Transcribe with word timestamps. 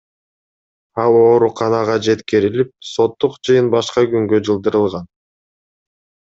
Ал 1.03 1.17
ооруканага 1.25 1.97
жеткирилип, 2.07 2.73
соттук 2.93 3.37
жыйын 3.51 3.71
башка 3.77 4.07
күнгө 4.17 4.43
жылдырылган. 4.51 5.09